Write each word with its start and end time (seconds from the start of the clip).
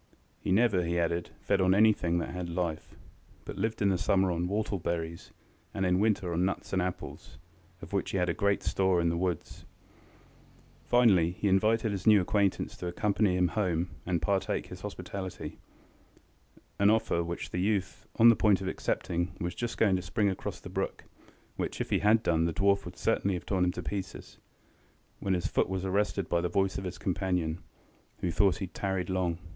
He 0.39 0.51
never, 0.51 0.83
he 0.83 0.97
added, 0.97 1.29
fed 1.41 1.61
on 1.61 1.75
anything 1.75 2.17
that 2.17 2.29
had 2.31 2.49
life, 2.49 2.95
but 3.45 3.59
lived 3.59 3.83
in 3.83 3.89
the 3.89 3.99
summer 3.99 4.31
on 4.31 4.47
whortle 4.47 4.79
berries, 4.79 5.31
and 5.75 5.85
in 5.85 5.99
winter 5.99 6.33
on 6.33 6.43
nuts 6.43 6.73
and 6.73 6.81
apples, 6.81 7.37
of 7.83 7.93
which 7.93 8.09
he 8.09 8.17
had 8.17 8.35
great 8.35 8.63
store 8.63 8.99
in 8.99 9.09
the 9.09 9.15
woods. 9.17 9.63
Finally, 10.85 11.29
he 11.33 11.47
invited 11.47 11.91
his 11.91 12.07
new 12.07 12.19
acquaintance 12.19 12.75
to 12.77 12.87
accompany 12.87 13.37
him 13.37 13.49
home 13.49 13.91
and 14.03 14.23
partake 14.23 14.65
his 14.65 14.81
hospitality, 14.81 15.59
an 16.79 16.89
offer 16.89 17.23
which 17.23 17.51
the 17.51 17.59
youth 17.61 18.07
was 18.13 18.21
on 18.21 18.29
the 18.29 18.35
point 18.35 18.59
of 18.59 18.67
accepting, 18.67 19.27
and 19.35 19.41
was 19.41 19.53
just 19.53 19.77
going 19.77 19.95
to 19.95 20.01
spring 20.01 20.29
across 20.29 20.59
the 20.59 20.67
brook 20.67 21.03
(which 21.57 21.79
if 21.79 21.91
he 21.91 21.99
had 21.99 22.23
done, 22.23 22.45
the 22.45 22.53
dwarf 22.53 22.85
would 22.85 22.97
certainly 22.97 23.35
have 23.35 23.45
torn 23.45 23.63
him 23.65 23.71
to 23.71 23.83
pieces) 23.83 24.39
when 25.19 25.35
his 25.35 25.45
foot 25.45 25.69
was 25.69 25.85
arrested 25.85 26.27
by 26.27 26.41
the 26.41 26.49
voice 26.49 26.79
of 26.79 26.85
his 26.85 26.97
companion, 26.97 27.59
who 28.21 28.31
thought 28.31 28.55
he 28.57 28.65
had 28.65 28.73
tarried 28.73 29.07
long. 29.07 29.37